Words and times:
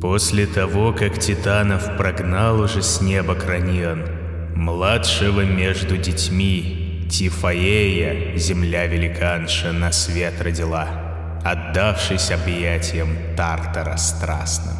После 0.00 0.46
того, 0.46 0.94
как 0.94 1.18
Титанов 1.18 1.98
прогнал 1.98 2.60
уже 2.60 2.82
с 2.82 3.02
неба 3.02 3.34
Кранион, 3.34 4.06
младшего 4.56 5.42
между 5.42 5.98
детьми, 5.98 7.06
Тифаея, 7.10 8.34
земля-великанша, 8.34 9.72
на 9.72 9.92
свет 9.92 10.40
родила, 10.40 10.88
отдавшись 11.44 12.30
объятиям 12.30 13.08
Тартара 13.36 13.98
страстным. 13.98 14.74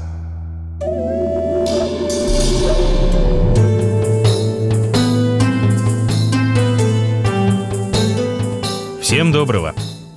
Всем 9.03 9.33
доброго! 9.33 9.75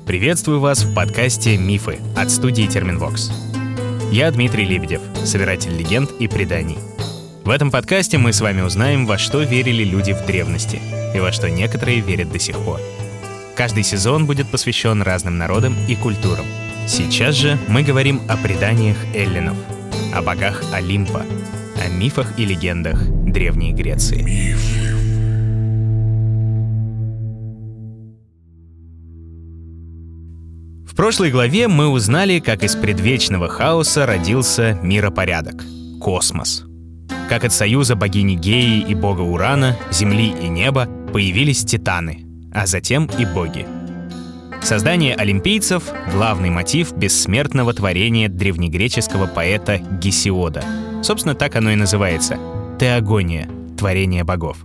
Приветствую 0.08 0.62
вас 0.62 0.84
в 0.86 0.96
подкасте 0.96 1.58
«Мифы» 1.58 2.00
от 2.16 2.32
студии 2.32 2.68
Терминвокс. 2.68 3.53
Я 4.14 4.30
Дмитрий 4.30 4.64
Лебедев, 4.64 5.02
собиратель 5.26 5.76
легенд 5.76 6.12
и 6.20 6.28
преданий. 6.28 6.78
В 7.44 7.50
этом 7.50 7.72
подкасте 7.72 8.20
мы 8.20 8.32
с 8.32 8.42
вами 8.42 8.62
узнаем, 8.62 9.08
во 9.08 9.18
что 9.18 9.42
верили 9.42 9.84
люди 9.84 10.14
в 10.14 10.24
древности 10.28 10.80
и 11.16 11.20
во 11.20 11.32
что 11.32 11.50
некоторые 11.50 12.00
верят 12.00 12.32
до 12.32 12.38
сих 12.38 12.60
пор. 12.60 12.80
Каждый 13.56 13.82
сезон 13.82 14.28
будет 14.28 14.48
посвящен 14.50 15.02
разным 15.02 15.40
народам 15.40 15.76
и 15.88 15.96
культурам. 15.96 16.46
Сейчас 16.88 17.34
же 17.34 17.58
мы 17.68 17.82
говорим 17.82 18.22
о 18.30 18.38
преданиях 18.38 18.98
эллинов, 19.16 19.58
о 20.14 20.22
богах 20.22 20.64
Олимпа, 20.72 21.26
о 21.84 21.90
мифах 21.90 22.38
и 22.38 22.46
легендах 22.46 23.02
Древней 23.10 23.74
Греции. 23.74 24.22
Мифы. 24.22 24.93
В 30.94 30.96
прошлой 30.96 31.32
главе 31.32 31.68
мы 31.68 31.88
узнали, 31.88 32.38
как 32.38 32.64
из 32.64 32.76
предвечного 32.76 33.50
хаоса 33.50 34.06
родился 34.06 34.78
миропорядок— 34.84 35.64
космос. 36.00 36.66
Как 37.28 37.44
от 37.44 37.52
союза 37.52 37.96
богини 37.96 38.36
Геи 38.36 38.86
и 38.88 38.94
бога 38.94 39.22
Урана, 39.22 39.76
Земли 39.92 40.28
и 40.28 40.48
неба 40.48 40.88
появились 41.12 41.66
титаны, 41.66 42.28
а 42.54 42.68
затем 42.68 43.10
и 43.18 43.26
боги. 43.26 43.66
Создание 44.62 45.16
олимпийцев— 45.16 45.82
главный 46.14 46.52
мотив 46.52 46.96
бессмертного 46.96 47.74
творения 47.74 48.30
древнегреческого 48.30 49.26
поэта 49.26 49.80
Гесиода. 50.00 50.64
Собственно, 51.02 51.34
так 51.34 51.56
оно 51.56 51.72
и 51.72 51.76
называется— 51.76 52.38
Теогония— 52.80 53.50
творение 53.80 54.24
богов. 54.24 54.58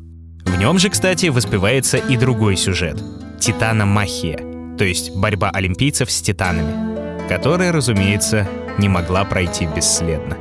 В 0.45 0.59
нем 0.59 0.79
же, 0.79 0.91
кстати, 0.91 1.29
воспевается 1.29 1.97
и 1.97 2.19
другой 2.19 2.59
сюжет— 2.59 3.03
Титана-махия— 3.41 4.45
то 4.79 4.85
есть 4.85 5.11
борьба 5.15 5.51
олимпийцев 5.51 6.11
с 6.11 6.23
титанами, 6.23 7.29
которая, 7.29 7.73
разумеется, 7.73 8.49
не 8.79 8.89
могла 8.89 9.25
пройти 9.25 9.67
бесследно. 9.67 10.39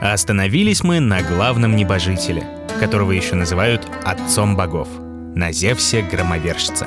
А 0.00 0.12
остановились 0.12 0.84
мы 0.84 1.00
на 1.00 1.20
главном 1.22 1.74
небожителе, 1.76 2.46
которого 2.78 3.10
еще 3.10 3.34
называют 3.34 3.86
отцом 4.04 4.56
богов, 4.56 4.88
на 5.34 5.52
Зевсе 5.52 6.02
Громовержца. 6.02 6.86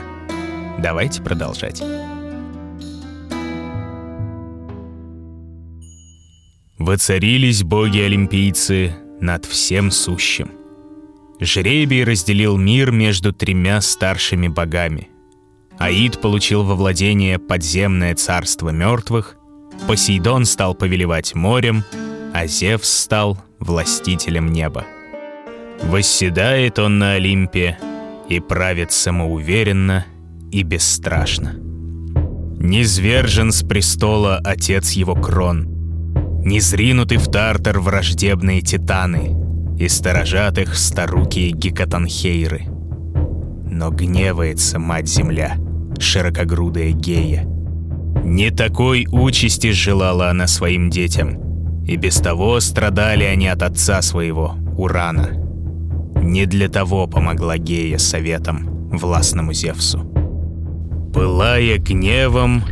Давайте 0.79 1.21
продолжать. 1.21 1.83
Воцарились 6.79 7.63
боги-олимпийцы 7.63 8.95
над 9.19 9.45
всем 9.45 9.91
сущим. 9.91 10.51
Жребий 11.39 12.03
разделил 12.03 12.57
мир 12.57 12.91
между 12.91 13.33
тремя 13.33 13.79
старшими 13.81 14.47
богами 14.47 15.12
Аид 15.79 16.21
получил 16.21 16.63
во 16.63 16.75
владение 16.75 17.39
подземное 17.39 18.15
царство 18.15 18.69
мертвых, 18.69 19.37
Посейдон 19.87 20.45
стал 20.45 20.75
повелевать 20.75 21.35
морем, 21.35 21.83
а 22.33 22.47
Зевс 22.47 22.89
стал 22.89 23.37
властителем 23.59 24.51
неба. 24.51 24.85
Восседает 25.81 26.79
он 26.79 26.99
на 26.99 27.13
Олимпе 27.13 27.77
и 28.29 28.39
правит 28.39 28.91
самоуверенно 28.91 30.05
и 30.51 30.63
бесстрашно. 30.63 31.55
Низвержен 32.59 33.51
с 33.51 33.63
престола 33.63 34.39
отец 34.43 34.91
его 34.91 35.15
крон, 35.15 35.67
не 36.45 36.59
зринуты 36.59 37.17
в 37.17 37.29
Тартар 37.29 37.79
враждебные 37.79 38.61
титаны 38.61 39.35
и 39.77 39.87
сторожат 39.87 40.57
их 40.57 40.75
старукие 40.75 41.51
гекатанхейры. 41.51 42.72
Но 43.75 43.89
гневается 43.89 44.77
мать-земля, 44.77 45.55
широкогрудая 45.97 46.91
гея. 46.91 47.43
Не 48.23 48.51
такой 48.51 49.07
участи 49.11 49.71
желала 49.71 50.29
она 50.29 50.45
своим 50.45 50.91
детям, 50.91 51.83
и 51.83 51.95
без 51.95 52.17
того 52.17 52.59
страдали 52.59 53.23
они 53.23 53.47
от 53.47 53.63
отца 53.63 54.03
своего, 54.03 54.55
Урана. 54.77 55.31
Не 56.21 56.45
для 56.45 56.69
того 56.69 57.07
помогла 57.07 57.57
гея 57.57 57.97
советом 57.97 58.89
властному 58.91 59.53
Зевсу. 59.53 60.01
Пылая 61.11 61.79
гневом, 61.79 62.63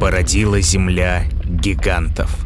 породила 0.00 0.60
земля 0.60 1.22
гигантов. 1.44 2.36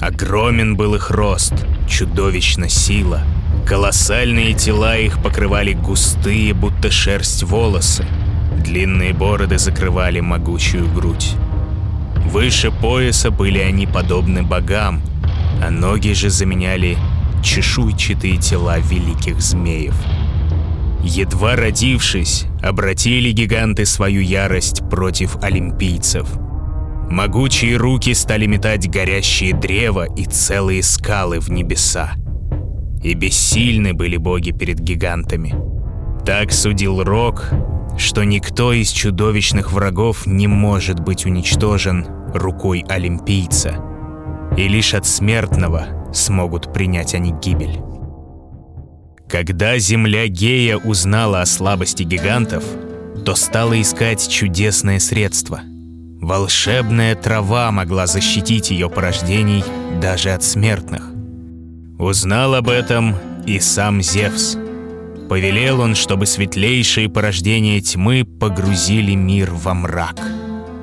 Огромен 0.00 0.76
был 0.76 0.94
их 0.94 1.10
рост, 1.10 1.54
чудовищна 1.88 2.68
сила. 2.68 3.22
Колоссальные 3.66 4.54
тела 4.54 4.96
их 4.98 5.22
покрывали 5.22 5.72
густые, 5.72 6.52
будто 6.52 6.90
шерсть 6.90 7.42
волосы— 7.42 8.06
Длинные 8.62 9.12
бороды 9.12 9.58
закрывали 9.58 10.20
могучую 10.20 10.88
грудь. 10.92 11.34
Выше 12.26 12.70
пояса 12.70 13.30
были 13.30 13.58
они 13.58 13.86
подобны 13.86 14.42
богам, 14.42 15.02
а 15.62 15.70
ноги 15.70 16.12
же 16.12 16.30
заменяли 16.30 16.96
чешуйчатые 17.42 18.36
тела 18.36 18.78
великих 18.78 19.40
змеев. 19.40 19.94
Едва 21.02 21.56
родившись, 21.56 22.44
обратили 22.62 23.32
гиганты 23.32 23.84
свою 23.84 24.20
ярость 24.20 24.88
против 24.88 25.36
олимпийцев. 25.42 26.28
Могучие 27.10 27.76
руки 27.76 28.14
стали 28.14 28.46
метать 28.46 28.88
горящие 28.88 29.52
древа 29.54 30.06
и 30.16 30.24
целые 30.24 30.82
скалы 30.84 31.40
в 31.40 31.50
небеса. 31.50 32.12
И 33.02 33.14
бессильны 33.14 33.94
были 33.94 34.16
боги 34.16 34.52
перед 34.52 34.78
гигантами. 34.78 35.54
Так 36.24 36.52
судил 36.52 37.02
Рок, 37.02 37.50
что 37.98 38.24
никто 38.24 38.72
из 38.72 38.90
чудовищных 38.90 39.72
врагов 39.72 40.26
не 40.26 40.46
может 40.46 41.00
быть 41.00 41.26
уничтожен 41.26 42.06
рукой 42.32 42.84
олимпийца, 42.88 43.76
и 44.56 44.68
лишь 44.68 44.94
от 44.94 45.06
смертного 45.06 45.86
смогут 46.12 46.72
принять 46.72 47.14
они 47.14 47.32
гибель. 47.32 47.80
Когда 49.28 49.78
земля 49.78 50.28
Гея 50.28 50.76
узнала 50.76 51.40
о 51.40 51.46
слабости 51.46 52.02
гигантов, 52.02 52.62
то 53.24 53.34
стала 53.34 53.80
искать 53.80 54.28
чудесное 54.28 54.98
средство. 54.98 55.60
Волшебная 56.20 57.14
трава 57.14 57.72
могла 57.72 58.06
защитить 58.06 58.70
ее 58.70 58.88
порождений 58.90 59.64
даже 60.00 60.30
от 60.30 60.44
смертных. 60.44 61.11
Узнал 62.02 62.54
об 62.56 62.68
этом 62.68 63.14
и 63.46 63.60
сам 63.60 64.02
Зевс– 64.02 64.56
Повелел 65.32 65.80
он, 65.80 65.94
чтобы 65.94 66.26
светлейшие 66.26 67.08
порождения 67.08 67.80
тьмы 67.80 68.24
погрузили 68.24 69.14
мир 69.14 69.50
во 69.50 69.72
мрак. 69.72 70.20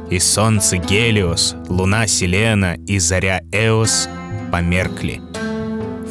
И 0.09 0.17
солнце 0.17 0.77
Гелиос, 0.77 1.55
луна 1.67 2.07
Селена 2.07 2.75
и 2.87 2.97
заря 2.97 3.41
Эос 3.51 4.09
померкли. 4.51 5.21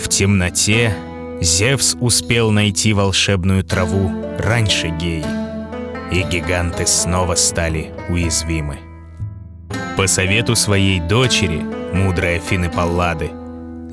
В 0.00 0.08
темноте 0.08 0.94
Зевс 1.40 1.96
успел 1.98 2.52
найти 2.52 2.92
волшебную 2.92 3.64
траву 3.64 4.12
раньше 4.38 4.90
Геи, 4.90 5.24
и 6.12 6.22
гиганты 6.22 6.86
снова 6.86 7.34
стали 7.34 7.92
уязвимы. 8.08 8.78
По 9.96 10.06
совету 10.06 10.54
своей 10.54 11.00
дочери, 11.00 11.60
мудрой 11.92 12.36
Афины 12.36 12.70
Паллады, 12.70 13.32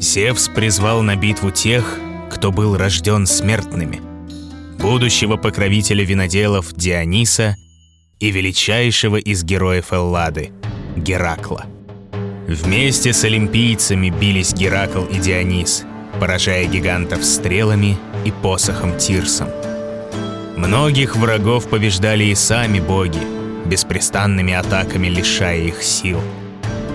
Зевс 0.05 0.49
призвал 0.49 1.01
на 1.01 1.15
битву 1.15 1.49
тех, 1.49 1.99
кто 2.29 2.51
был 2.51 2.77
рожден 2.77 3.25
смертными— 3.25 4.01
будущего 4.79 5.35
покровителя 5.35 6.05
виноделов 6.05 6.73
Диониса 6.73 7.55
и 8.19 8.29
величайшего 8.29 9.15
из 9.17 9.43
героев 9.43 9.91
Эллады— 9.91 10.51
Геракла. 10.95 11.65
Вместе 12.47 13.13
с 13.13 13.23
олимпийцами 13.23 14.11
бились 14.11 14.53
Геракл 14.53 15.05
и 15.05 15.17
Дионис, 15.17 15.83
поражая 16.19 16.67
гигантов 16.67 17.25
стрелами 17.25 17.97
и 18.25 18.31
посохом 18.31 18.95
Тирсом. 18.99 19.49
Многих 20.55 21.15
врагов 21.15 21.67
побеждали 21.67 22.25
и 22.25 22.35
сами 22.35 22.79
боги, 22.79 23.21
беспрестанными 23.65 24.53
атаками 24.53 25.07
лишая 25.07 25.61
их 25.61 25.81
сил. 25.81 26.21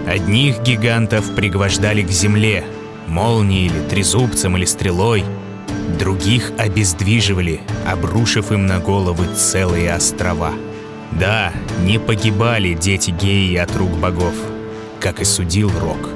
Одних 0.06 0.62
гигантов 0.62 1.34
пригвождали 1.34 2.02
к 2.02 2.10
земле, 2.10 2.64
молнией 3.10 3.66
или 3.66 3.88
трезубцем 3.88 4.56
или 4.56 4.64
стрелой— 4.64 5.24
Других 5.98 6.52
обездвиживали, 6.56 7.60
обрушив 7.86 8.52
им 8.52 8.66
на 8.66 8.78
головы 8.78 9.26
целые 9.36 9.92
острова. 9.92 10.52
Да, 11.12 11.52
не 11.82 11.98
погибали 11.98 12.74
дети 12.74 13.10
геи 13.10 13.56
от 13.56 13.76
рук 13.76 13.90
богов, 13.98 14.34
как 15.00 15.20
и 15.20 15.24
судил 15.24 15.70
Рок. 15.78 16.08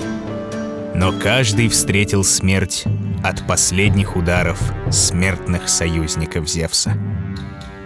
но 0.94 1.12
каждый 1.12 1.68
встретил 1.68 2.22
смерть 2.22 2.84
от 3.22 3.46
последних 3.48 4.16
ударов 4.16 4.58
смертных 4.90 5.68
союзников 5.68 6.48
Зевса. 6.48 6.96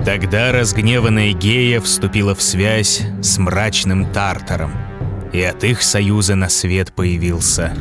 Тогда 0.04 0.52
разгневанная 0.52 1.32
Гея 1.32 1.80
вступила 1.80 2.34
в 2.34 2.42
связь 2.42 3.02
с 3.22 3.38
мрачным 3.38 4.12
Тартаром, 4.12 4.72
и 5.32 5.40
от 5.40 5.64
их 5.64 5.82
союза 5.82 6.34
на 6.34 6.48
свет 6.48 6.92
появился 6.92 7.74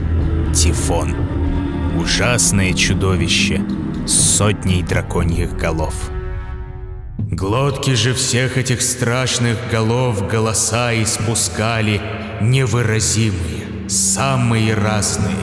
Тифон. 0.53 1.15
Ужасное 1.99 2.73
чудовище 2.73 3.61
с 4.05 4.37
сотней 4.37 4.81
драконьих 4.81 5.55
голов. 5.57 5.93
Глотки 7.17 7.93
же 7.93 8.13
всех 8.13 8.57
этих 8.57 8.81
страшных 8.81 9.57
голов 9.69 10.27
голоса 10.27 10.93
испускали 11.01 12.01
невыразимые, 12.41 13.89
самые 13.89 14.73
разные. 14.73 15.35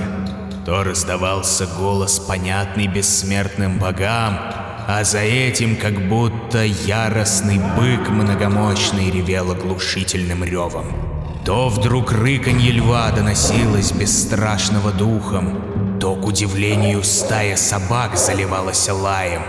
То 0.64 0.82
раздавался 0.82 1.66
голос, 1.78 2.18
понятный 2.18 2.86
бессмертным 2.86 3.78
богам, 3.78 4.38
а 4.86 5.00
за 5.04 5.20
этим 5.20 5.76
как 5.76 6.08
будто 6.08 6.64
яростный 6.64 7.58
бык 7.58 8.08
многомощный 8.08 9.10
ревел 9.10 9.52
оглушительным 9.52 10.42
ревом. 10.44 11.13
То 11.44 11.68
вдруг 11.68 12.12
рыканье 12.12 12.72
льва 12.72 13.10
доносилось 13.10 13.92
бесстрашного 13.92 14.92
духом, 14.92 15.98
то, 16.00 16.16
к 16.16 16.26
удивлению, 16.26 17.02
стая 17.02 17.56
собак 17.56 18.16
заливалась 18.16 18.88
лаем, 18.88 19.42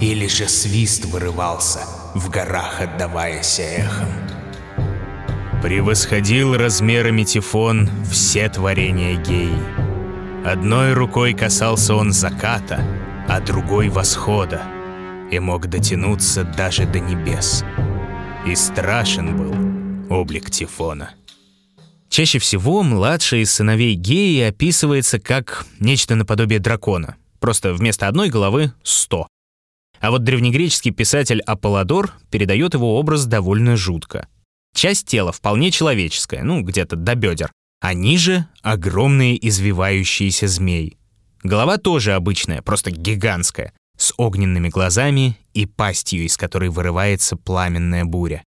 или 0.00 0.26
же 0.26 0.48
свист 0.48 1.04
вырывался, 1.04 1.80
в 2.14 2.28
горах 2.30 2.80
отдаваясь 2.80 3.60
эхом. 3.60 4.08
Превосходил 5.62 6.56
размерами 6.56 7.24
Тифон 7.24 7.90
все 8.10 8.48
творения 8.48 9.16
Геи. 9.16 9.58
Одной 10.44 10.92
рукой 10.92 11.32
касался 11.32 11.94
он 11.94 12.12
заката, 12.12 12.80
а 13.28 13.40
другой 13.40 13.88
восхода— 13.88 14.62
и 15.30 15.38
мог 15.38 15.66
дотянуться 15.66 16.44
даже 16.44 16.86
до 16.86 17.00
небес. 17.00 17.64
И 18.46 18.54
страшен 18.54 19.36
был 19.36 20.14
облик 20.14 20.50
Тифона. 20.50 21.10
Чаще 22.08 22.38
всего 22.38 22.82
младший 22.82 23.42
из 23.42 23.52
сыновей 23.52 23.94
Геи 23.94 24.40
описывается 24.42 25.18
как 25.18 25.66
нечто 25.80 26.14
наподобие 26.14 26.58
дракона, 26.58 27.16
просто 27.40 27.74
вместо 27.74 28.08
одной 28.08 28.28
головы— 28.28 28.72
сто. 28.82 29.28
А 30.00 30.10
вот 30.10 30.24
древнегреческий 30.24 30.92
писатель 30.92 31.40
Аполлодор 31.40 32.12
передает 32.30 32.74
его 32.74 32.98
образ 32.98 33.26
довольно 33.26 33.76
жутко. 33.76 34.28
Часть 34.74 35.06
тела 35.06 35.32
вполне 35.32 35.70
человеческая, 35.70 36.42
ну, 36.42 36.60
где-то 36.60 36.96
до 36.96 37.14
бедер, 37.14 37.50
а 37.80 37.94
ниже— 37.94 38.46
огромные 38.62 39.36
извивающиеся 39.48 40.48
змеи. 40.48 40.98
Голова 41.42 41.78
тоже 41.78 42.12
обычная, 42.12 42.62
просто 42.62 42.90
гигантская, 42.90 43.72
с 43.96 44.12
огненными 44.16 44.68
глазами 44.68 45.38
и 45.54 45.64
пастью, 45.64 46.24
из 46.24 46.36
которой 46.36 46.68
вырывается 46.68 47.36
пламенная 47.36 48.04
буря. 48.04 48.44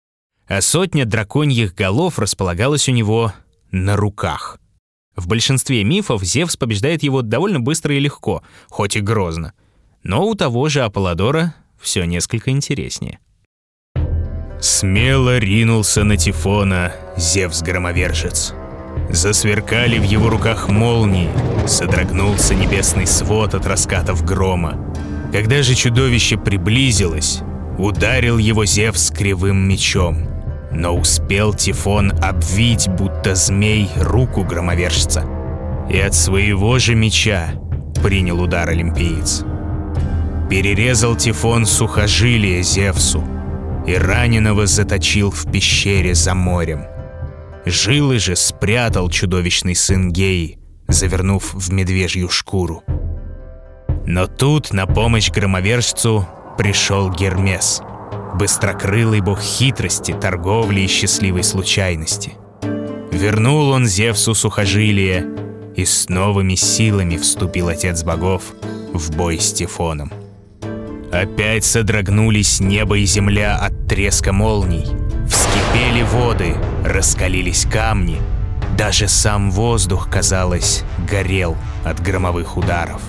А 0.48 0.62
сотня 0.62 1.06
драконьих 1.06 1.74
голов 1.74 2.20
располагалась 2.20 2.90
у 2.90 2.92
него 2.92 3.34
на 3.72 3.96
руках. 3.96 4.60
В 5.16 5.28
большинстве 5.28 5.84
мифов 5.84 6.24
Зевс 6.24 6.56
побеждает 6.56 7.02
его 7.04 7.22
довольно 7.22 7.60
быстро 7.60 7.96
и 7.96 8.00
легко, 8.00 8.44
хоть 8.70 8.96
и 8.96 9.02
грозно. 9.02 9.54
Но 10.04 10.28
у 10.28 10.36
того 10.36 10.70
же 10.70 10.82
Аполлодора 10.82 11.56
все 11.80 12.06
несколько 12.06 12.52
интереснее. 12.52 13.20
Смело 14.60 15.38
ринулся 15.38 16.04
на 16.04 16.18
Тифона 16.18 16.94
Зевс-громовержец. 17.16 18.54
Засверкали 19.10 20.00
в 20.00 20.04
его 20.04 20.30
руках 20.30 20.70
молнии, 20.70 21.30
содрогнулся 21.68 22.56
небесный 22.56 23.08
свод 23.08 23.54
от 23.54 23.66
раскатов 23.66 24.24
грома. 24.24 24.94
Когда 25.32 25.62
же 25.62 25.76
чудовище 25.76 26.38
приблизилось, 26.38 27.42
ударил 27.78 28.38
его 28.38 28.66
Зевс 28.66 29.12
кривым 29.12 29.68
мечом. 29.68 30.37
Но 30.78 30.96
успел 30.96 31.56
Тифон 31.56 32.14
обвить, 32.22 32.88
будто 32.88 33.34
змей, 33.34 33.90
руку 33.96 34.44
громовержца. 34.44 35.26
И 35.90 36.00
от 36.00 36.14
своего 36.14 36.78
же 36.78 36.94
меча 36.94 37.50
принял 38.04 38.40
удар 38.40 38.70
олимпиец. 38.70 39.44
Перерезал 40.52 41.16
Тифон 41.16 41.66
сухожилие 41.66 42.62
Зевсу 42.62 43.24
и 43.88 43.96
раненого 43.96 44.68
заточил 44.68 45.32
в 45.32 45.52
пещере 45.52 46.14
за 46.14 46.36
морем. 46.36 46.86
Жилы 47.66 48.20
же 48.20 48.36
спрятал 48.36 49.10
чудовищный 49.10 49.76
сын 49.76 50.12
Геи, 50.12 50.60
завернув 50.88 51.56
в 51.56 51.74
медвежью 51.74 52.30
шкуру. 52.30 52.84
Но 54.06 54.28
тут 54.28 54.74
на 54.74 54.86
помощь 54.86 55.32
громовержцу 55.32 56.28
пришел 56.56 57.10
Гермес, 57.10 57.82
быстрокрылый 58.38 59.22
бог 59.22 59.42
хитрости, 59.42 60.14
торговли 60.14 60.82
и 60.82 60.88
счастливой 60.88 61.44
случайности. 61.44 62.34
Вернул 63.12 63.72
он 63.72 63.86
Зевсу 63.86 64.36
сухожилие, 64.36 65.26
и 65.76 65.86
с 65.86 66.10
новыми 66.10 66.56
силами 66.56 67.18
вступил 67.18 67.70
отец 67.70 68.04
богов 68.04 68.44
в 68.94 69.16
бой 69.16 69.40
с 69.40 69.54
Тифоном. 69.54 70.12
Опять 71.12 71.64
содрогнулись 71.64 72.60
небо 72.60 72.98
и 72.98 73.06
земля 73.06 73.58
от 73.58 73.88
треска 73.88 74.34
молний, 74.34 74.86
вскипели 75.28 76.04
воды, 76.04 76.56
раскалились 76.84 77.66
камни, 77.72 78.22
даже 78.78 79.08
сам 79.08 79.52
воздух, 79.52 80.10
казалось, 80.10 80.84
горел 81.10 81.56
от 81.84 82.02
громовых 82.02 82.58
ударов. 82.58 83.02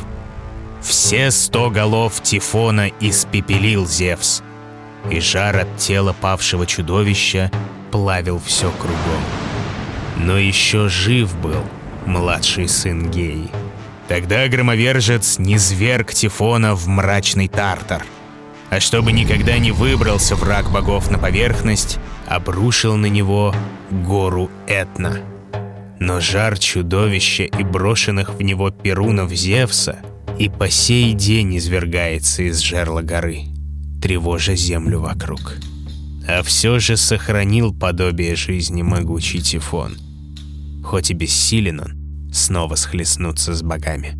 Все 0.81 1.31
сто 1.31 1.71
голов 1.71 2.23
Тифона 2.23 2.91
испепелил 3.01 3.87
Зевс, 3.87 4.43
и 5.11 5.21
жар 5.21 5.57
от 5.57 5.77
тела 5.77 6.15
павшего 6.19 6.67
чудовища 6.67 7.51
плавил 7.91 8.41
все 8.45 8.71
кругом. 8.71 9.23
Но 10.17 10.37
еще 10.39 10.89
жив 10.89 11.37
был 11.39 11.63
младший 12.07 12.69
сын 12.69 13.11
Геи. 13.11 13.49
Тогда 14.09 14.49
громовержец 14.49 15.39
не 15.39 15.59
зверг 15.59 16.13
Тифона 16.13 16.75
в 16.75 16.87
мрачный 16.89 17.49
тартар, 17.49 18.05
а 18.71 18.81
чтобы 18.81 19.13
никогда 19.13 19.59
не 19.59 19.71
выбрался 19.71 20.35
враг 20.35 20.71
богов 20.71 21.11
на 21.11 21.19
поверхность, 21.19 21.99
обрушил 22.27 22.97
на 22.97 23.07
него 23.07 23.55
гору 23.91 24.51
Этна. 24.67 25.21
Но 26.01 26.21
жар 26.21 26.59
чудовища 26.59 27.45
и 27.45 27.65
брошенных 27.65 28.35
в 28.35 28.43
него 28.43 28.71
перунов 28.71 29.31
Зевса— 29.31 29.99
и 30.39 30.49
по 30.49 30.71
сей 30.71 31.13
день 31.15 31.59
извергается 31.59 32.45
из 32.45 32.61
жерла 32.61 33.03
горы, 33.03 33.43
тревожа 34.01 34.55
землю 34.55 35.01
вокруг. 35.01 35.57
А 36.27 36.43
все 36.43 36.79
же 36.79 36.97
сохранил 36.97 37.75
подобие 37.75 38.37
жизни 38.37 38.83
могучий 38.83 39.41
Тифон. 39.41 39.97
Хоть 40.85 41.11
и 41.11 41.15
бессилен 41.15 41.81
он, 41.81 42.33
снова 42.33 42.75
схлестнуться 42.75 43.55
с 43.55 43.63
богами. 43.63 44.17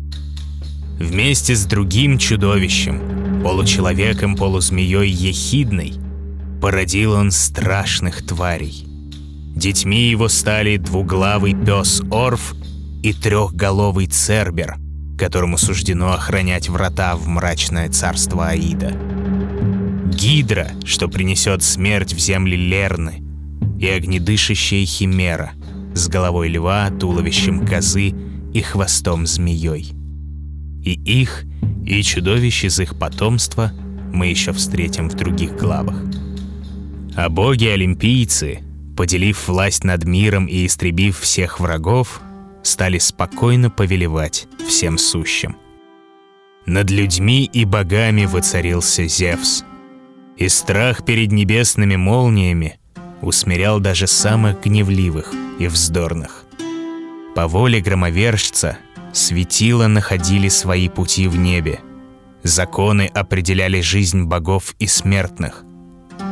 Вместе 0.99 1.55
с 1.55 1.65
другим 1.65 2.17
чудовищем, 2.17 3.41
получеловеком, 3.43 4.35
полузмеей 4.35 5.09
Ехидной, 5.09 5.93
породил 6.61 7.13
он 7.13 7.31
страшных 7.31 8.25
тварей. 8.25 8.85
Детьми 9.55 10.09
его 10.09 10.27
стали 10.27 10.77
двуглавый 10.77 11.53
пес 11.53 12.01
Орф 12.11 12.55
и 13.01 13.13
трехголовый 13.13 14.07
Цербер— 14.07 14.75
которому 15.19 15.57
суждено 15.57 16.13
охранять 16.13 16.69
врата 16.69 17.15
в 17.15 17.27
мрачное 17.27 17.89
царство 17.89 18.47
Аида. 18.47 18.93
Гидра, 20.09 20.71
что 20.83 21.07
принесет 21.07 21.63
смерть 21.63 22.13
в 22.13 22.19
земли 22.19 22.55
Лерны, 22.55 23.23
и 23.79 23.87
огнедышащая 23.87 24.85
химера 24.85 25.53
с 25.93 26.07
головой 26.07 26.49
льва, 26.49 26.89
туловищем 26.89 27.65
козы 27.65 28.13
и 28.53 28.61
хвостом 28.61 29.25
змеей. 29.25 29.93
И 30.83 30.93
их, 30.93 31.45
и 31.85 32.01
чудовищ 32.03 32.65
из 32.65 32.79
их 32.79 32.97
потомства 32.97 33.71
мы 34.11 34.27
еще 34.27 34.51
встретим 34.51 35.09
в 35.09 35.15
других 35.15 35.55
главах. 35.55 36.01
А 37.15 37.29
боги-олимпийцы, 37.29 38.59
поделив 38.97 39.47
власть 39.47 39.83
над 39.83 40.05
миром 40.05 40.45
и 40.45 40.65
истребив 40.65 41.19
всех 41.19 41.59
врагов, 41.59 42.21
стали 42.63 42.97
спокойно 42.97 43.69
повелевать 43.69 44.47
всем 44.67 44.97
сущим. 44.97 45.55
Над 46.65 46.91
людьми 46.91 47.49
и 47.51 47.65
богами 47.65 48.25
воцарился 48.25 49.07
Зевс, 49.07 49.63
и 50.39 50.49
страх 50.49 51.05
перед 51.05 51.31
небесными 51.31 51.95
молниями 51.95 52.79
усмирял 53.21 53.79
даже 53.79 54.07
самых 54.07 54.61
гневливых 54.61 55.31
и 55.59 55.67
вздорных. 55.67 56.45
По 57.35 57.47
воле 57.47 57.81
громовержца 57.81 58.77
светила 59.13 59.85
находили 59.85 60.47
свои 60.47 60.89
пути 60.89 61.27
в 61.27 61.37
небе, 61.37 61.79
законы 62.41 63.11
определяли 63.13 63.81
жизнь 63.81 64.23
богов 64.23 64.73
и 64.79 64.87
смертных, 64.87 65.63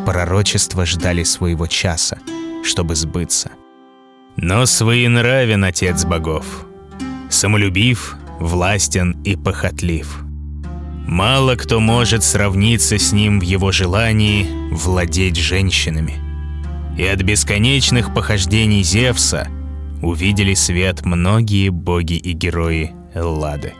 пророчества 0.06 0.86
ждали 0.86 1.24
своего 1.24 1.68
часа, 1.68 2.18
чтобы 2.64 2.96
сбыться— 2.96 3.52
но 4.38 4.68
своенравен 4.68 5.64
отец 5.64 6.06
богов. 6.06 6.46
самолюбив, 7.30 8.16
властен 8.40 9.20
и 9.24 9.36
похотлив. 9.36 10.27
Мало 11.08 11.56
кто 11.56 11.80
может 11.80 12.22
сравниться 12.24 13.00
с 13.00 13.14
ним 13.14 13.40
в 13.40 13.44
его 13.44 13.72
желании 13.72 14.46
владеть 14.72 15.38
женщинами. 15.38 16.16
И 16.98 17.06
от 17.06 17.22
бесконечных 17.22 18.14
похождений 18.14 18.84
Зевса 18.84 19.48
увидели 20.02 20.54
свет 20.54 21.06
многие 21.06 21.70
боги 21.70 22.16
и 22.16 22.34
герои 22.34 22.92
Эллады. 23.14 23.74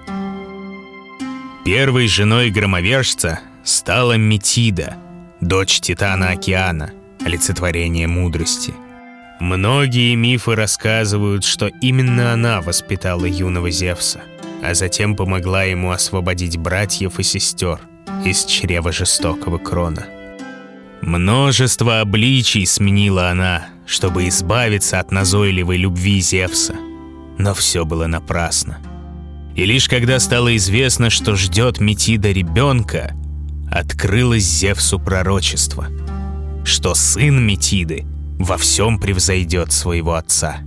Первой 1.66 2.08
женой 2.08 2.50
громовержца 2.50 3.42
стала 3.66 4.14
Метида, 4.14 4.96
дочь 5.42 5.82
Титана 5.82 6.30
Океана, 6.30 6.92
олицетворение 7.26 8.08
мудрости. 8.08 8.74
Многие 9.42 10.16
мифы 10.16 10.56
рассказывают, 10.56 11.44
что 11.44 11.68
именно 11.82 12.32
она 12.32 12.62
воспитала 12.62 13.26
юного 13.26 13.70
Зевса, 13.70 14.22
а 14.64 14.74
затем 14.74 15.16
помогла 15.16 15.64
ему 15.64 15.92
освободить 15.92 16.58
братьев 16.58 17.20
и 17.20 17.24
сестер 17.24 17.80
из 18.26 18.46
чрева 18.46 18.92
жестокого 18.92 19.58
крона. 19.58 20.06
Множество 21.02 22.02
обличий 22.02 22.66
сменила 22.66 23.30
она, 23.30 23.68
чтобы 23.86 24.28
избавиться 24.28 25.00
от 25.00 25.12
назойливой 25.12 25.78
любви 25.78 26.20
Зевса. 26.20 26.76
Но 27.38 27.54
все 27.54 27.86
было 27.86 28.08
напрасно. 28.08 28.80
И 29.56 29.66
лишь 29.66 29.88
когда 29.88 30.20
стало 30.20 30.56
известно, 30.58 31.10
что 31.10 31.36
ждет 31.36 31.80
Метида 31.80 32.32
ребенка, 32.32 33.14
открылось 33.72 34.44
Зевсу 34.44 35.00
пророчество, 35.00 35.88
что 36.64 36.94
сын 36.96 37.46
Метиды 37.46 38.06
во 38.40 38.58
всем 38.58 39.00
превзойдет 39.00 39.72
своего 39.72 40.14
отца. 40.14 40.58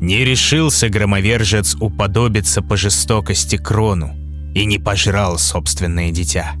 Не 0.00 0.24
решился 0.24 0.88
громовержец 0.88 1.74
уподобиться 1.80 2.62
по 2.62 2.76
жестокости 2.76 3.56
крону 3.56 4.12
и 4.54 4.64
не 4.64 4.78
пожрал 4.78 5.38
собственное 5.38 6.12
дитя. 6.12 6.52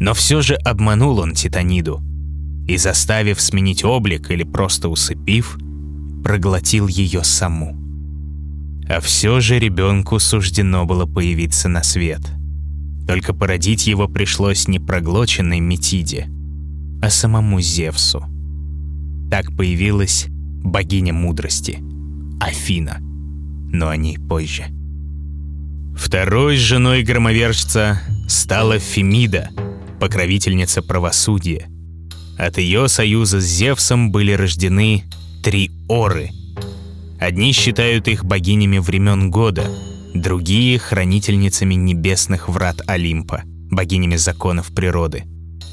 Но 0.00 0.14
все 0.14 0.40
же 0.42 0.54
обманул 0.54 1.18
он 1.18 1.34
Титаниду 1.34 2.02
и, 2.66 2.76
заставив 2.76 3.40
сменить 3.40 3.84
облик 3.84 4.30
или 4.30 4.42
просто 4.42 4.88
усыпив, 4.88 5.58
проглотил 6.24 6.88
ее 6.88 7.24
саму. 7.24 7.78
А 8.88 9.00
все 9.00 9.40
же 9.40 9.58
ребенку 9.58 10.18
суждено 10.18 10.84
было 10.86 11.06
появиться 11.06 11.68
на 11.68 11.82
свет. 11.82 12.20
Только 13.06 13.34
породить 13.34 13.86
его 13.86 14.08
пришлось 14.08 14.68
не 14.68 14.78
проглоченной 14.78 15.60
Метиде, 15.60 16.28
а 17.02 17.10
самому 17.10 17.60
Зевсу. 17.60 18.24
Так 19.30 19.56
появилась 19.56 20.26
богиня 20.62 21.12
мудрости, 21.12 21.78
Афина, 22.42 22.98
но 23.72 23.88
о 23.88 23.96
ней 23.96 24.18
позже. 24.18 24.64
Второй 25.96 26.56
женой 26.56 27.02
громовержца 27.02 28.00
стала 28.28 28.78
Фемида, 28.78 29.50
покровительница 30.00 30.82
правосудия. 30.82 31.68
От 32.38 32.58
ее 32.58 32.88
союза 32.88 33.40
с 33.40 33.44
Зевсом 33.44 34.10
были 34.10 34.32
рождены 34.32 35.04
три 35.42 35.70
Оры— 35.88 36.30
Одни 37.22 37.52
считают 37.52 38.08
их 38.08 38.24
богинями 38.24 38.78
времен 38.78 39.30
года, 39.30 39.64
другие— 40.12 40.76
хранительницами 40.80 41.74
небесных 41.74 42.48
врат 42.48 42.80
Олимпа, 42.88 43.42
богинями 43.70 44.16
законов 44.16 44.74
природы. 44.74 45.22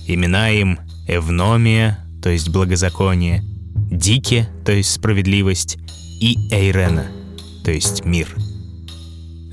Имена 0.06 0.52
им— 0.52 0.78
Эвномия, 1.08 2.06
то 2.22 2.30
есть 2.30 2.50
благозаконие, 2.50 3.44
Дике, 3.90 4.48
то 4.64 4.72
есть 4.72 4.92
справедливость, 4.92 5.80
и 6.20 6.38
Эйрена, 6.52 7.08
то 7.64 7.72
есть 7.72 8.06
мир. 8.06 8.36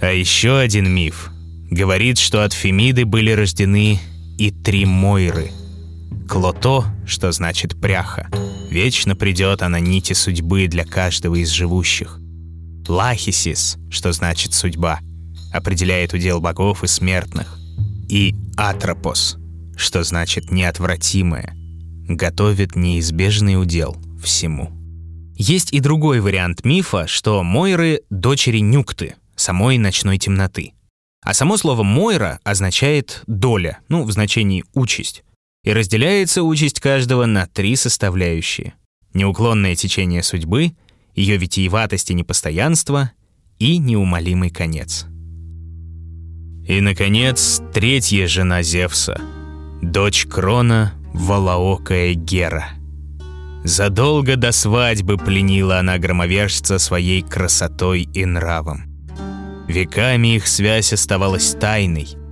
А 0.01 0.11
еще 0.13 0.59
один 0.59 0.91
миф 0.91 1.31
говорит, 1.71 2.19
что 2.19 2.45
от 2.45 2.53
Фемиды 2.53 3.05
были 3.05 3.31
рождены 3.31 4.01
и 4.39 4.51
три 4.51 4.85
Мойры. 4.85 5.51
Клото, 6.29 6.85
что 7.07 7.33
значит 7.33 7.81
пряха— 7.81 8.29
Вечно 8.77 9.17
придет 9.17 9.63
она 9.63 9.81
нити 9.81 10.13
судьбы 10.13 10.67
для 10.67 10.85
каждого 10.85 11.37
из 11.37 11.49
живущих. 11.49 12.19
Лахисис, 12.89 13.79
что 13.91 14.13
значит 14.13 14.53
судьба, 14.53 15.01
определяет 15.53 16.13
удел 16.13 16.41
богов 16.41 16.85
и 16.85 16.87
смертных. 16.87 17.59
И 18.11 18.35
Атропос, 18.57 19.39
что 19.79 20.05
значит 20.05 20.51
неотвратимое, 20.51 21.55
готовит 22.09 22.77
неизбежный 22.77 23.59
удел 23.61 23.97
всему. 24.23 24.71
Есть 25.37 25.73
и 25.73 25.81
другой 25.81 26.21
вариант 26.21 26.65
мифа, 26.65 27.07
что 27.07 27.43
Мойры— 27.43 28.03
дочери 28.11 28.59
Нюкты, 28.59 29.17
самой 29.37 29.77
ночной 29.77 30.17
темноты. 30.19 30.73
А 31.23 31.35
само 31.35 31.57
слово 31.57 31.83
«Мойра» 31.83 32.41
означает 32.43 33.23
«доля», 33.27 33.81
ну, 33.89 34.05
в 34.05 34.13
значении 34.13 34.65
«участь» 34.75 35.25
и 35.63 35.73
разделяется 35.73 36.43
участь 36.45 36.81
каждого 36.81 37.27
на 37.27 37.47
три 37.47 37.75
составляющие. 37.75 38.75
Неуклонное 39.13 39.75
течение 39.75 40.23
судьбы, 40.23 40.77
ее 41.17 41.37
витиеватость 41.37 42.13
и 42.13 42.15
непостоянство 42.15 43.11
и 43.59 43.79
неумолимый 43.79 44.51
конец. 44.51 45.07
И, 46.69 46.81
наконец, 46.81 47.61
третья 47.75 48.29
жена 48.29 48.63
Зевса, 48.63 49.21
дочь 49.83 50.27
Крона, 50.27 50.95
волоокая 51.13 52.15
Гера. 52.15 52.76
Задолго 53.67 54.37
до 54.37 54.53
свадьбы 54.53 55.19
пленила 55.19 55.81
она 55.81 55.99
громовержца 55.99 56.79
своей 56.79 57.23
красотой 57.23 58.03
и 58.03 58.25
нравом. 58.25 58.85
Веками 59.69 60.37
их 60.37 60.47
связь 60.47 60.93
оставалась 60.93 61.55
тайной— 61.55 62.09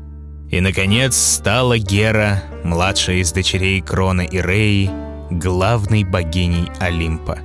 и, 0.55 0.61
наконец, 0.61 1.17
стала 1.17 1.79
Гера, 1.79 2.45
младшая 2.63 3.17
из 3.17 3.33
дочерей 3.33 3.81
Крона 3.81 4.21
и 4.21 4.41
Реи, 4.41 4.89
главной 5.29 6.05
богиней 6.05 6.71
Олимпа. 6.79 7.39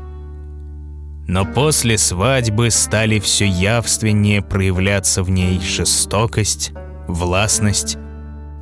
Но 1.28 1.44
после 1.44 1.98
свадьбы 1.98 2.70
стали 2.70 3.20
все 3.20 3.48
явственнее 3.48 4.44
проявляться 4.44 5.24
в 5.24 5.32
ней 5.32 5.60
жестокость, 5.60 6.72
властность 7.08 7.98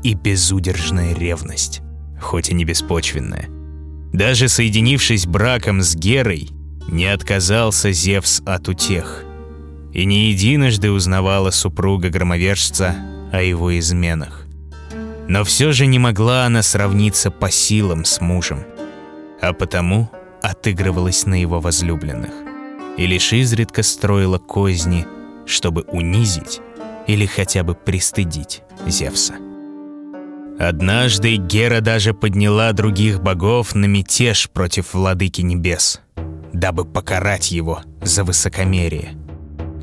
и 0.01 0.13
безудержная 0.13 1.13
ревность, 1.13 1.81
хоть 2.21 2.47
и 2.47 2.53
не 2.53 2.63
беспочвенная. 2.63 3.49
Даже 4.13 4.47
соединившись 4.47 5.25
браком 5.25 5.81
с 5.81 5.95
Герой, 5.95 6.49
не 6.87 7.05
отказался 7.05 7.91
Зевс 7.91 8.41
от 8.45 8.69
утех. 8.69 9.23
И 9.93 10.05
не 10.05 10.29
единожды 10.29 10.91
узнавала 10.91 11.51
супруга 11.51 12.09
громовержца 12.09 12.95
о 13.31 13.41
его 13.41 13.77
изменах. 13.77 14.45
Но 15.27 15.43
все 15.43 15.71
же 15.71 15.85
не 15.87 15.99
могла 15.99 16.45
она 16.45 16.61
сравниться 16.61 17.31
по 17.31 17.51
силам 17.51 18.05
с 18.05 18.21
мужем, 18.21 18.63
а 19.41 19.53
потому 19.53 20.09
отыгрывалась 20.41 21.25
на 21.25 21.39
его 21.39 21.59
возлюбленных 21.59 22.31
и 22.97 23.05
лишь 23.05 23.31
изредка 23.31 23.83
строила 23.83 24.39
козни, 24.39 25.05
чтобы 25.45 25.83
унизить 25.83 26.61
или 27.05 27.25
хотя 27.25 27.63
бы 27.63 27.75
пристыдить 27.75 28.63
Зевса. 28.85 29.35
Однажды 30.59 31.35
Гера 31.35 31.81
даже 31.81 32.13
подняла 32.15 32.73
других 32.73 33.21
богов 33.21 33.75
на 33.75 33.85
мятеж 33.85 34.49
против 34.49 34.95
владыки 34.95 35.41
небес, 35.41 36.01
дабы 36.51 36.83
покарать 36.83 37.51
его 37.51 37.81
за 38.01 38.23
высокомерие. 38.23 39.11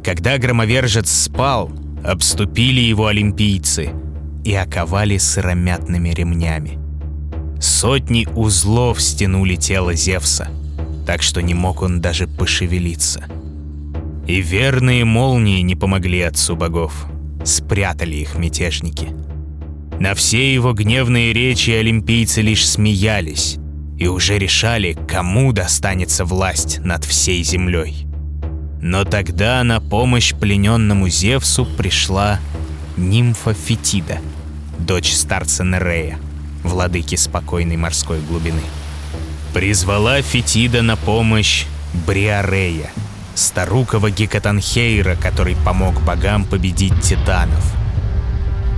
Когда 0.02 0.37
громовержец 0.37 1.11
спал, 1.11 1.71
обступили 2.04 2.81
его 2.81 3.07
олимпийцы 3.07 3.90
и 4.45 4.52
оковали 4.52 5.16
сыромятными 5.16 6.09
ремнями. 6.11 6.78
Сотни 7.61 8.26
узлов 8.35 9.00
стянули 9.00 9.54
тело 9.54 9.95
Зевса, 9.95 10.49
так 11.07 11.23
что 11.23 11.40
не 11.40 11.54
мог 11.54 11.83
он 11.83 12.00
даже 12.00 12.26
пошевелиться. 12.26 13.25
И 14.26 14.40
верные 14.40 15.04
молнии 15.04 15.61
не 15.61 15.76
помогли 15.76 16.21
отцу 16.23 16.57
богов, 16.57 17.07
спрятали 17.45 18.16
их 18.16 18.35
мятежники. 18.35 19.24
На 20.01 20.15
все 20.15 20.53
его 20.53 20.73
гневные 20.73 21.33
речи 21.33 21.71
олимпийцы 21.71 22.43
лишь 22.43 22.67
смеялись 22.69 23.57
и 23.99 24.09
уже 24.09 24.39
решали, 24.39 24.99
кому 25.09 25.53
достанется 25.53 26.25
власть 26.25 26.81
над 26.81 27.05
всей 27.05 27.43
землей. 27.45 28.07
Но 28.83 29.05
тогда 29.05 29.63
на 29.65 29.81
помощь 29.81 30.35
плененному 30.35 31.09
Зевсу 31.09 31.65
пришла 31.65 32.41
нимфа 32.97 33.55
Фетида, 33.55 34.19
дочь 34.79 35.13
старца 35.13 35.65
Нерея, 35.65 36.19
владыки 36.63 37.15
спокойной 37.15 37.77
морской 37.77 38.21
глубины. 38.21 38.61
Призвала 39.55 40.21
Фетида 40.21 40.83
на 40.83 40.97
помощь 40.97 41.67
Бриарея, 42.07 42.91
старукого 43.37 44.11
Гекатанхейра, 44.11 45.15
который 45.17 45.57
помог 45.65 46.03
богам 46.03 46.45
победить 46.45 47.01
титанов. 47.01 47.84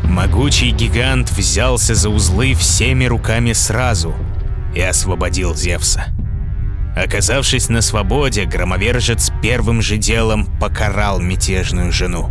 Могучий 0.04 0.70
гигант 0.70 1.30
взялся 1.30 1.94
за 1.94 2.10
узлы 2.10 2.54
всеми 2.54 3.04
руками 3.04 3.52
сразу 3.52 4.14
и 4.74 4.80
освободил 4.80 5.54
Зевса. 5.54 6.06
Оказавшись 6.96 7.68
на 7.68 7.82
свободе, 7.82 8.46
громовержец 8.46 9.30
первым 9.42 9.82
же 9.82 9.98
делом 9.98 10.46
покарал 10.58 11.20
мятежную 11.20 11.92
жену. 11.92 12.30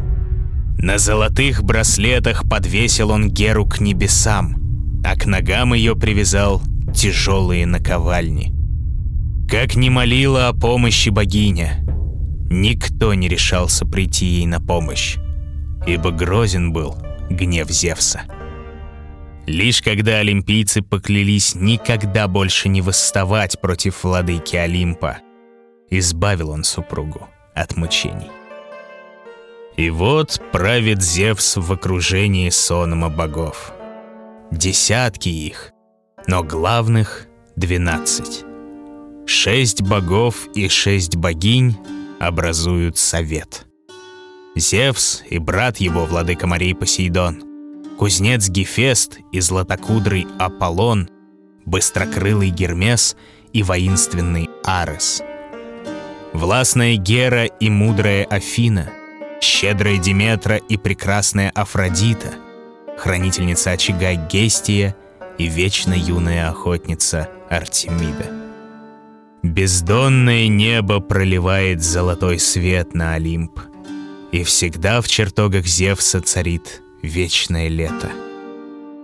На 0.77 0.97
золотых 0.97 1.63
браслетах 1.63 2.49
подвесил 2.49 3.11
он 3.11 3.29
Геру 3.29 3.65
к 3.65 3.79
небесам, 3.79 4.57
а 5.05 5.15
к 5.15 5.25
ногам 5.25 5.73
ее 5.73 5.95
привязал 5.95 6.61
тяжелые 6.95 7.65
наковальни. 7.65 8.53
Как 9.49 9.75
ни 9.75 9.89
молила 9.89 10.47
о 10.47 10.53
помощи 10.53 11.09
богиня, 11.09 11.79
никто 12.49 13.13
не 13.13 13.27
решался 13.27 13.85
прийти 13.85 14.25
ей 14.25 14.47
на 14.47 14.59
помощь, 14.59 15.17
ибо 15.85 16.09
грозен 16.09 16.73
был 16.73 16.97
гнев 17.29 17.69
Зевса. 17.69 18.23
Лишь 19.45 19.81
когда 19.81 20.17
олимпийцы 20.17 20.81
поклялись 20.81 21.53
никогда 21.55 22.27
больше 22.27 22.67
не 22.67 22.81
восставать 22.81 23.61
против 23.61 24.03
владыки 24.03 24.55
Олимпа, 24.55 25.19
избавил 25.89 26.49
он 26.49 26.63
супругу 26.63 27.27
от 27.53 27.75
мучений. 27.75 28.31
И 29.77 29.89
вот 29.89 30.41
правит 30.51 31.03
Зевс 31.03 31.57
в 31.57 31.71
окружении 31.71 32.49
сонма 32.49 33.09
богов. 33.09 33.73
Десятки 34.51 35.29
их, 35.29 35.73
но 36.27 36.43
главных— 36.43 37.27
двенадцать. 37.55 38.45
Шесть 39.27 39.81
богов 39.81 40.47
и 40.55 40.69
шесть 40.69 41.17
богинь 41.17 41.77
образуют 42.19 42.97
совет. 42.97 43.64
Зевс 44.55 45.23
и 45.29 45.37
брат 45.37 45.77
его, 45.77 46.05
владыка 46.05 46.47
морей 46.47 46.73
Посейдон, 46.73 47.43
кузнец 47.97 48.49
Гефест 48.49 49.19
и 49.31 49.39
златокудрый 49.39 50.27
Аполлон, 50.39 51.09
быстрокрылый 51.65 52.49
Гермес 52.49 53.15
и 53.53 53.63
воинственный 53.63 54.49
Арес. 54.63 55.21
Властная 56.33 56.95
Гера 56.95 57.45
и 57.45 57.69
мудрая 57.69 58.25
Афина— 58.25 58.89
щедрая 59.45 59.97
Диметра 59.97 60.57
и 60.57 60.77
прекрасная 60.77 61.49
Афродита, 61.51 62.33
хранительница 62.97 63.71
очага 63.71 64.15
Гестия 64.15 64.95
и 65.37 65.47
вечно 65.47 65.93
юная 65.93 66.49
охотница 66.49 67.29
Артемида. 67.49 68.25
Бездонное 69.43 70.47
небо 70.47 70.99
проливает 70.99 71.83
золотой 71.83 72.39
свет 72.39 72.95
на 72.95 73.13
Олимп, 73.13 73.59
и 74.35 74.43
всегда 74.43 74.99
в 74.99 75.07
чертогах 75.07 75.65
Зевса 75.65 76.19
царит 76.19 76.81
вечное 77.01 77.69
лето. 77.69 78.11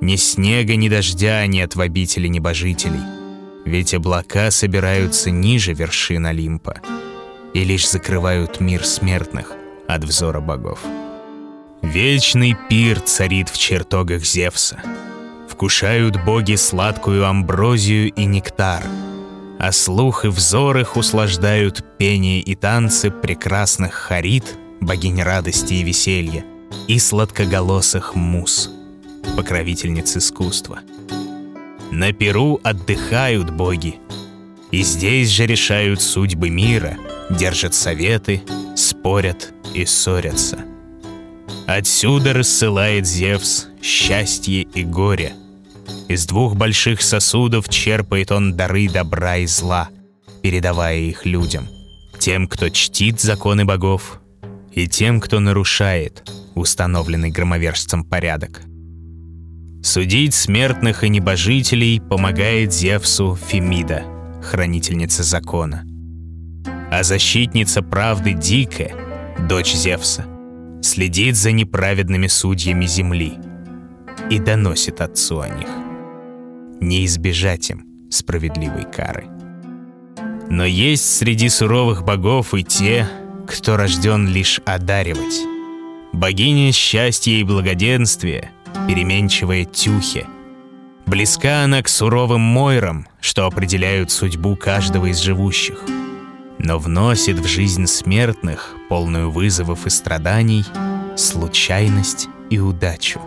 Ни 0.02 0.18
снега, 0.18 0.76
ни 0.76 0.90
дождя 0.90 1.46
нет 1.48 1.74
в 1.78 1.80
обители 1.80 2.28
небожителей, 2.28 3.00
ведь 3.64 3.94
облака 3.94 4.52
собираются 4.52 5.32
ниже 5.32 5.72
вершин 5.72 6.26
Олимпа 6.26 6.82
и 7.54 7.64
лишь 7.64 7.90
закрывают 7.90 8.60
мир 8.60 8.86
смертных, 8.86 9.54
от 9.88 10.04
взора 10.04 10.42
богов. 10.42 10.80
Вечный 11.82 12.58
пир 12.70 13.00
царит 13.00 13.48
в 13.48 13.58
чертогах 13.58 14.26
Зевса. 14.26 14.82
Вкушают 15.48 16.22
боги 16.26 16.56
сладкую 16.56 17.26
амброзию 17.26 18.12
и 18.12 18.26
нектар, 18.26 18.84
а 19.60 19.72
слух 19.72 20.26
и 20.26 20.28
взор 20.28 20.80
их 20.80 20.98
услаждают 20.98 21.86
пение 21.98 22.42
и 22.42 22.54
танцы 22.54 23.12
прекрасных 23.12 23.94
харит, 23.94 24.58
богинь 24.82 25.22
радости 25.22 25.76
и 25.76 25.84
веселья, 25.84 26.44
и 26.88 27.00
сладкоголосых 27.00 28.16
мус, 28.16 28.70
покровительниц 29.38 30.18
искусства. 30.18 30.80
На 31.92 32.12
Перу 32.12 32.60
отдыхают 32.64 33.52
боги, 33.52 33.96
и 34.72 34.82
здесь 34.82 35.30
же 35.30 35.46
решают 35.46 36.02
судьбы 36.02 36.50
мира, 36.50 36.98
держат 37.30 37.74
советы, 37.74 38.42
спорят 38.76 39.54
и 39.74 39.86
ссорятся. 39.86 40.60
Отсюда 41.68 42.34
рассылает 42.34 43.06
Зевс 43.06 43.68
счастье 43.82 44.64
и 44.64 44.84
горе. 44.84 45.34
Из 46.08 46.26
двух 46.26 46.56
больших 46.56 47.02
сосудов 47.02 47.70
черпает 47.70 48.32
он 48.32 48.56
дары 48.56 48.90
добра 48.90 49.38
и 49.38 49.46
зла, 49.46 49.90
передавая 50.42 50.98
их 50.98 51.26
людям. 51.26 51.68
Тем, 52.20 52.48
кто 52.48 52.70
чтит 52.70 53.20
законы 53.20 53.66
богов, 53.66 54.21
и 54.74 54.88
тем, 54.88 55.20
кто 55.20 55.40
нарушает 55.40 56.30
установленный 56.56 57.32
громовержцем 57.32 58.04
порядок. 58.04 58.62
Судить 59.84 60.34
смертных 60.34 61.04
и 61.04 61.10
небожителей 61.10 62.00
помогает 62.00 62.72
Зевсу 62.74 63.36
Фемида, 63.36 64.04
хранительница 64.44 65.24
закона. 65.24 65.84
А 66.92 67.04
защитница 67.04 67.82
правды 67.82 68.34
Дика 68.34 68.92
дочь 69.48 69.74
Зевса, 69.74 70.26
следит 70.82 71.36
за 71.36 71.52
неправедными 71.52 72.28
судьями 72.28 72.86
земли 72.86 73.34
и 74.30 74.40
доносит 74.40 75.02
отцу 75.02 75.40
о 75.40 75.50
них. 75.50 75.68
Не 76.80 77.06
избежать 77.06 77.70
им 77.70 77.86
справедливой 78.10 78.86
кары. 78.86 79.26
Но 80.50 80.66
есть 80.66 81.18
среди 81.18 81.50
суровых 81.50 82.04
богов 82.04 82.54
и 82.54 82.64
те, 82.64 83.08
кто 83.60 83.78
рожден 83.78 84.28
лишь 84.28 84.60
одаривать. 84.66 85.42
Богиня 86.14 86.72
счастья 86.72 87.32
и 87.32 87.44
благоденствия, 87.44 88.52
переменчивая 88.88 89.66
Тюхе. 89.66 90.28
Близка 91.06 91.64
она 91.64 91.82
к 91.82 91.90
суровым 91.90 92.42
Мойрам, 92.42 93.08
что 93.20 93.46
определяют 93.46 94.12
судьбу 94.12 94.56
каждого 94.56 95.08
из 95.08 95.20
живущих— 95.20 95.84
но 96.64 96.78
вносит 96.78 97.40
в 97.40 97.48
жизнь 97.48 97.88
смертных, 97.88 98.76
полную 98.88 99.32
вызовов 99.32 99.88
и 99.88 99.90
страданий, 99.90 100.64
случайность 101.18 102.30
и 102.52 102.60
удачу. 102.60 103.20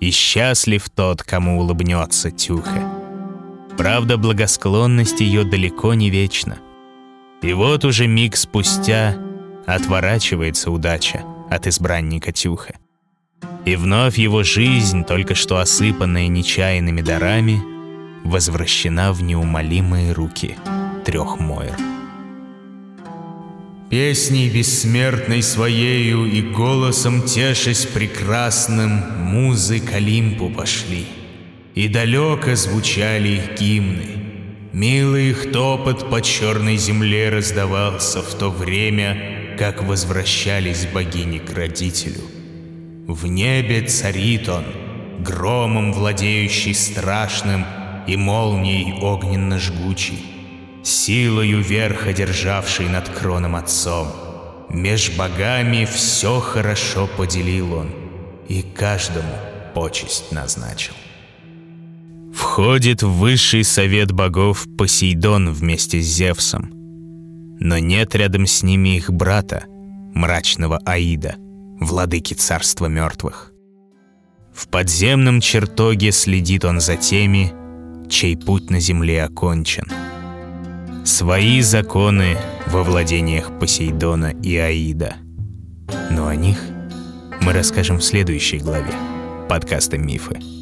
И 0.00 0.10
счастлив 0.10 0.88
тот, 0.90 1.22
кому 1.22 1.60
улыбнется 1.60 2.30
Тюха. 2.30 2.92
Правда, 3.78 4.18
благосклонность 4.18 5.20
ее 5.20 5.44
далеко 5.44 5.94
не 5.94 6.10
вечна. 6.10 6.58
И 7.40 7.54
вот 7.54 7.84
уже 7.84 8.06
миг 8.06 8.36
спустя 8.36 9.16
отворачивается 9.66 10.70
удача 10.70 11.22
от 11.50 11.66
избранника 11.66 12.32
Тюха. 12.32 12.74
И 13.64 13.76
вновь 13.76 14.18
его 14.18 14.42
жизнь, 14.42 15.04
только 15.04 15.34
что 15.34 15.58
осыпанная 15.58 16.28
нечаянными 16.28 17.00
дарами, 17.00 17.62
возвращена 18.24 19.12
в 19.12 19.22
неумолимые 19.22 20.12
руки 20.12 20.56
трех 21.04 21.38
Мойр. 21.38 21.76
Песней 23.90 24.48
бессмертной 24.48 25.42
своею 25.42 26.24
и 26.24 26.40
голосом 26.40 27.22
тешась 27.22 27.84
прекрасным, 27.84 29.02
музы 29.18 29.80
к 29.80 29.92
Олимпу 29.92 30.48
пошли. 30.48 31.04
И 31.74 31.88
далеко 31.88 32.54
звучали 32.54 33.28
их 33.28 33.60
гимны. 33.60 34.06
Милый 34.72 35.30
их 35.30 35.52
топот 35.52 36.08
по 36.08 36.22
черной 36.22 36.78
земле 36.78 37.28
раздавался 37.28 38.22
в 38.22 38.34
то 38.34 38.48
время, 38.48 39.41
как 39.62 39.80
возвращались 39.84 40.86
богини 40.86 41.38
к 41.38 41.54
родителю. 41.56 42.22
В 43.06 43.28
небе 43.28 43.82
царит 43.82 44.48
он, 44.48 44.64
громом 45.20 45.92
владеющий 45.92 46.74
страшным 46.74 47.64
и 48.08 48.16
молнией 48.16 48.92
огненно-жгучий 49.00 50.18
силою 50.82 51.62
верх 51.62 52.08
одержавший 52.08 52.88
над 52.88 53.08
кроном 53.08 53.54
отцом. 53.54 54.08
Меж 54.68 55.10
богами 55.10 55.84
все 55.84 56.40
хорошо 56.40 57.08
поделил 57.16 57.72
он, 57.74 57.90
и 58.48 58.62
каждому 58.62 59.36
почесть 59.76 60.32
назначил. 60.32 60.94
Входит 62.34 63.04
в 63.04 63.10
высший 63.10 63.62
совет 63.62 64.10
богов 64.10 64.66
Посейдон 64.76 65.52
вместе 65.52 66.00
с 66.00 66.06
Зевсом. 66.06 66.71
Но 67.64 67.78
нет 67.78 68.14
рядом 68.16 68.46
с 68.46 68.62
ними 68.62 68.96
их 68.96 69.10
брата, 69.10 69.64
мрачного 70.14 70.78
Аида, 70.84 71.36
владыки 71.80 72.34
царства 72.34 72.86
мертвых. 72.86 73.52
В 74.52 74.68
подземном 74.68 75.40
чертоге 75.40 76.12
следит 76.12 76.64
он 76.64 76.80
за 76.80 76.96
теми, 76.96 77.52
чей 78.10 78.36
путь 78.36 78.68
на 78.70 78.80
земле 78.80 79.24
окончен— 79.24 79.86
свои 81.04 81.60
законы 81.60 82.36
во 82.66 82.82
владениях 82.82 83.58
Посейдона 83.58 84.32
и 84.42 84.56
Аида. 84.56 85.16
Но 86.10 86.26
о 86.26 86.36
них 86.36 86.58
мы 87.40 87.52
расскажем 87.52 87.98
в 87.98 88.04
следующей 88.04 88.58
главе 88.58 88.92
подкаста 89.48 89.98
«Мифы». 89.98 90.61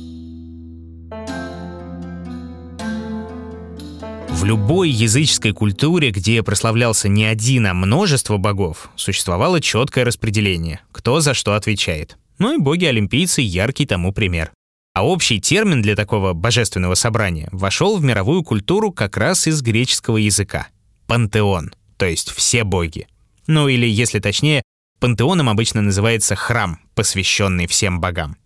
В 4.41 4.45
любой 4.45 4.89
языческой 4.89 5.53
культуре, 5.53 6.13
где 6.13 6.43
прославлялся 6.43 7.11
не 7.11 7.27
один, 7.27 7.67
а 7.67 7.75
множество 7.75 8.39
богов, 8.39 8.89
существовало 8.97 9.61
четкое 9.61 10.07
распределение, 10.07 10.81
кто 10.93 11.21
за 11.21 11.35
что 11.35 11.57
отвечает. 11.57 12.17
Ну 12.39 12.55
и 12.55 12.59
боги-олимпийцы— 12.59 13.43
яркий 13.43 13.85
тому 13.85 14.15
пример. 14.15 14.51
А 14.95 15.07
общий 15.07 15.43
термин 15.43 15.83
для 15.83 15.95
такого 15.95 16.33
божественного 16.33 16.95
собрания 16.95 17.51
вошел 17.53 17.99
в 17.99 18.03
мировую 18.03 18.43
культуру 18.43 18.93
как 18.93 19.19
раз 19.19 19.47
из 19.47 19.61
греческого 19.61 20.17
языка 20.17 20.69
пантеон, 21.07 21.75
то 21.99 22.07
есть 22.07 22.31
все 22.31 22.65
боги. 22.65 23.09
Ну 23.47 23.69
или, 23.69 23.87
если 23.87 24.21
точнее, 24.21 24.63
пантеоном 25.01 25.51
обычно 25.51 25.83
называется 25.83 26.35
храм, 26.35 26.79
посвященный 26.95 27.67
всем 27.67 28.01
богам. 28.01 28.39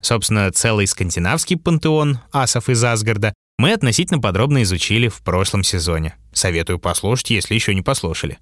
Собственно, 0.00 0.50
целый 0.52 0.86
скандинавский 0.86 1.58
пантеон 1.58 2.20
асов 2.32 2.70
из 2.70 2.82
Асгарда 2.82 3.34
мы 3.58 3.72
относительно 3.72 4.20
подробно 4.20 4.62
изучили 4.62 5.08
в 5.08 5.20
прошлом 5.22 5.64
сезоне. 5.64 6.14
Советую 6.32 6.78
послушать, 6.78 7.30
если 7.30 7.54
еще 7.54 7.74
не 7.74 7.82
послушали. 7.82 8.38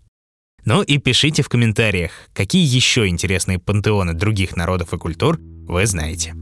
Ну 0.67 0.83
и 0.83 0.99
пишите 0.99 1.43
в 1.43 1.49
комментариях, 1.49 2.11
какие 2.35 2.67
еще 2.67 3.09
интересные 3.09 3.59
пантеоны 3.59 4.13
других 4.13 4.57
народов 4.57 4.93
и 4.93 4.99
культур 4.99 5.39
вы 5.41 5.87
знаете. 5.87 6.35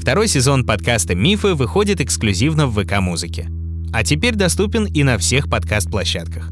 Второй 0.00 0.28
сезон 0.28 0.64
подкаста 0.64 1.14
«Мифы» 1.14 1.54
выходит 1.54 2.00
эксклюзивно 2.00 2.66
в 2.66 2.82
ВК-музыке. 2.82 3.48
А 3.92 4.04
теперь 4.04 4.34
доступен 4.34 4.86
и 4.86 5.02
на 5.02 5.18
всех 5.18 5.50
подкаст-площадках. 5.50 6.50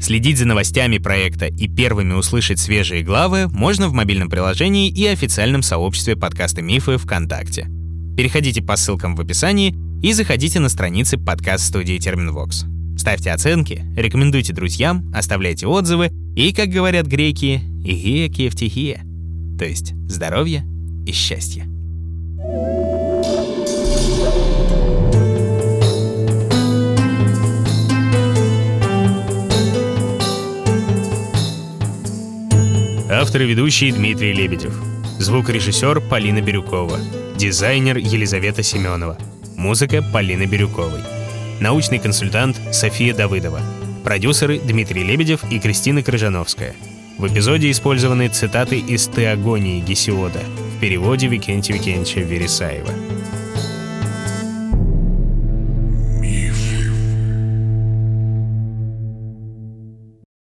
Следить 0.00 0.38
за 0.38 0.46
новостями 0.46 0.98
проекта 0.98 1.46
и 1.46 1.68
первыми 1.68 2.14
услышать 2.14 2.58
свежие 2.58 3.02
главы 3.02 3.48
можно 3.48 3.88
в 3.88 3.92
мобильном 3.92 4.28
приложении 4.28 4.88
и 4.88 5.06
официальном 5.06 5.62
сообществе 5.62 6.16
подкаста 6.16 6.62
«Мифы» 6.62 6.96
ВКонтакте. 6.98 7.68
Переходите 8.16 8.62
по 8.62 8.76
ссылкам 8.76 9.14
в 9.14 9.20
описании 9.20 9.74
и 10.06 10.12
заходите 10.12 10.60
на 10.60 10.68
страницы 10.68 11.18
подкаст-студии 11.18 11.98
Терминвокс. 11.98 12.64
Ставьте 12.96 13.32
оценки, 13.32 13.84
рекомендуйте 13.96 14.52
друзьям, 14.52 15.10
оставляйте 15.12 15.66
отзывы 15.66 16.12
и, 16.36 16.52
как 16.52 16.68
говорят 16.68 17.08
греки, 17.08 17.60
«игия 17.84 18.28
кефтихия», 18.28 19.02
то 19.58 19.64
есть 19.64 19.94
здоровья 20.08 20.64
и 21.04 21.10
счастья. 21.10 21.64
Автор 33.10 33.42
и 33.42 33.46
ведущий 33.46 33.90
Дмитрий 33.90 34.32
Лебедев. 34.32 34.80
Звукорежиссер 35.18 36.00
Полина 36.02 36.40
Бирюкова. 36.40 37.00
Дизайнер 37.36 37.96
Елизавета 37.96 38.62
Семенова. 38.62 39.18
Музыка 39.66 40.00
Полины 40.00 40.44
Бирюковой. 40.44 41.00
Научный 41.58 41.98
консультант 41.98 42.56
София 42.70 43.12
Давыдова. 43.12 43.60
Продюсеры 44.04 44.60
Дмитрий 44.60 45.02
Лебедев 45.02 45.40
и 45.50 45.58
Кристина 45.58 46.04
Крыжановская. 46.04 46.76
В 47.18 47.26
эпизоде 47.26 47.72
использованы 47.72 48.28
цитаты 48.28 48.78
из 48.78 49.08
«Теогонии 49.08 49.80
Гесиода» 49.80 50.38
в 50.76 50.80
переводе 50.80 51.26
Викентия 51.26 51.74
Викентьевича 51.74 52.20
Вересаева. 52.20 53.15